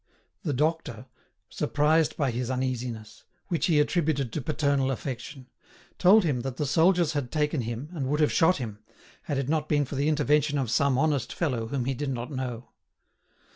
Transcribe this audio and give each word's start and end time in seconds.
The 0.41 0.51
doctor, 0.53 1.05
surprised 1.47 2.17
by 2.17 2.31
his 2.31 2.49
uneasiness, 2.49 3.23
which 3.49 3.67
he 3.67 3.79
attributed 3.79 4.33
to 4.33 4.41
paternal 4.41 4.89
affection, 4.89 5.45
told 5.99 6.23
him 6.23 6.39
that 6.41 6.57
the 6.57 6.65
soldiers 6.65 7.13
had 7.13 7.31
taken 7.31 7.61
him 7.61 7.87
and 7.91 8.07
would 8.07 8.19
have 8.19 8.31
shot 8.33 8.57
him, 8.57 8.79
had 9.21 9.37
it 9.37 9.47
not 9.47 9.69
been 9.69 9.85
for 9.85 9.93
the 9.93 10.09
intervention 10.09 10.57
of 10.57 10.71
some 10.71 10.97
honest 10.97 11.31
fellow 11.31 11.67
whom 11.67 11.85
he 11.85 11.93
did 11.93 12.09
not 12.09 12.31
know. 12.31 12.69